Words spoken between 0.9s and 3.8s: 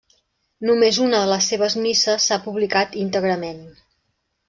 una de les seves misses s'ha publicat íntegrament.